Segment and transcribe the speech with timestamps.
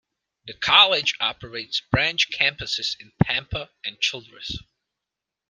[0.47, 4.57] The College operates branch campuses in Pampa and Childress.